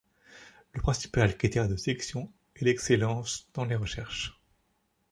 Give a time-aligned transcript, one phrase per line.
[0.73, 4.33] Le principal critère de sélection est l'excellence dans les recherches.